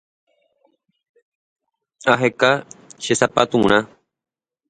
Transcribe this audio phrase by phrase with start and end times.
[2.13, 2.51] Aheka
[3.01, 3.79] che sapaturã